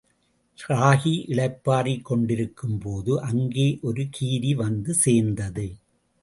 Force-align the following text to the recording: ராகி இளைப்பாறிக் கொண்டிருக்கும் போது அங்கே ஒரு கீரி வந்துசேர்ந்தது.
ராகி 0.59 1.13
இளைப்பாறிக் 1.27 2.01
கொண்டிருக்கும் 2.01 2.79
போது 2.79 3.21
அங்கே 3.21 3.79
ஒரு 3.81 4.07
கீரி 4.11 4.55
வந்துசேர்ந்தது. 4.55 5.67